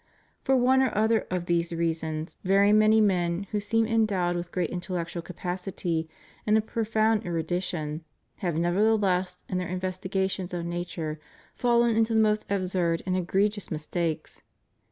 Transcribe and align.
For 0.41 0.57
one 0.57 0.81
or 0.81 0.91
other 0.97 1.27
of 1.29 1.45
these 1.45 1.71
reasons 1.71 2.35
very 2.43 2.73
many 2.73 2.99
men 2.99 3.43
who 3.51 3.59
seem 3.59 3.85
endowed 3.85 4.35
with 4.35 4.51
great 4.51 4.71
intellectual 4.71 5.21
capacity, 5.21 6.09
and 6.43 6.57
of 6.57 6.65
profound 6.65 7.23
erudition, 7.23 8.03
have 8.37 8.55
nevertheless 8.57 9.43
in 9.47 9.59
their 9.59 9.67
investigations 9.67 10.55
of 10.55 10.65
nature 10.65 11.19
fallen 11.53 11.95
into 11.95 12.15
the 12.15 12.19
most 12.19 12.47
absurd 12.49 13.03
and 13.05 13.15
egregious 13.15 13.69
mistakes. 13.69 14.41